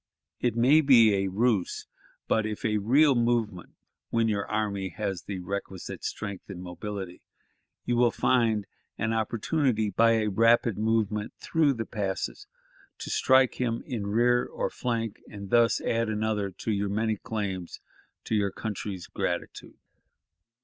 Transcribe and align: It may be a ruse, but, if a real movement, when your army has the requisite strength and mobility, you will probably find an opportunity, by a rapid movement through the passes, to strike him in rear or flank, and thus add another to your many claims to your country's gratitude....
It 0.39 0.55
may 0.55 0.81
be 0.81 1.13
a 1.13 1.27
ruse, 1.27 1.85
but, 2.27 2.47
if 2.47 2.65
a 2.65 2.79
real 2.79 3.13
movement, 3.13 3.75
when 4.09 4.27
your 4.27 4.47
army 4.47 4.89
has 4.97 5.21
the 5.21 5.37
requisite 5.41 6.03
strength 6.03 6.49
and 6.49 6.59
mobility, 6.59 7.21
you 7.85 7.97
will 7.97 8.09
probably 8.09 8.19
find 8.19 8.67
an 8.97 9.13
opportunity, 9.13 9.91
by 9.91 10.13
a 10.13 10.27
rapid 10.29 10.79
movement 10.79 11.33
through 11.37 11.73
the 11.73 11.85
passes, 11.85 12.47
to 12.97 13.11
strike 13.11 13.61
him 13.61 13.83
in 13.85 14.07
rear 14.07 14.43
or 14.43 14.71
flank, 14.71 15.21
and 15.29 15.51
thus 15.51 15.79
add 15.81 16.09
another 16.09 16.49
to 16.49 16.71
your 16.71 16.89
many 16.89 17.15
claims 17.17 17.79
to 18.23 18.33
your 18.33 18.49
country's 18.49 19.05
gratitude.... 19.05 19.77